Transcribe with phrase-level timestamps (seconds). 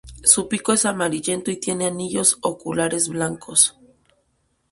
[0.23, 3.77] Su pico es amarillento y tienen anillos oculares blancos.